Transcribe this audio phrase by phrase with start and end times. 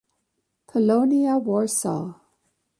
[0.65, 2.05] Polonia Warsaw